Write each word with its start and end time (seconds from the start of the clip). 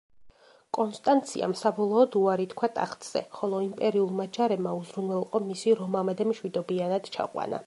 კონსტანციამ 0.77 1.53
საბოლოოდ 1.59 2.17
უარი 2.21 2.47
თქვა 2.55 2.71
ტახტზე, 2.79 3.23
ხოლო 3.41 3.61
იმპერიულმა 3.69 4.29
ჯარებმა 4.39 4.75
უზრუნველყო 4.83 5.45
მისი 5.53 5.79
რომამდე 5.83 6.31
მშვიდობიანად 6.33 7.17
ჩაყვანა. 7.19 7.59